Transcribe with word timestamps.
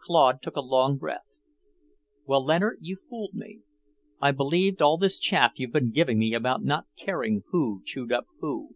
Claude 0.00 0.42
took 0.42 0.56
a 0.56 0.60
long 0.60 0.96
breath. 0.96 1.42
"Well, 2.24 2.44
Leonard, 2.44 2.78
you 2.80 2.96
fooled 3.08 3.34
me. 3.34 3.60
I 4.20 4.32
believed 4.32 4.82
all 4.82 4.98
this 4.98 5.20
chaff 5.20 5.52
you've 5.60 5.70
been 5.70 5.92
giving 5.92 6.18
me 6.18 6.34
about 6.34 6.64
not 6.64 6.86
caring 6.96 7.44
who 7.52 7.82
chewed 7.84 8.10
up 8.10 8.26
who." 8.40 8.74